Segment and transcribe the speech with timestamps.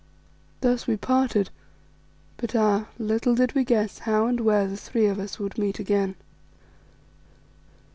[0.61, 1.51] Thus we parted,
[2.37, 2.87] but ah!
[2.97, 6.15] little did we guess how and where the three of us would meet again.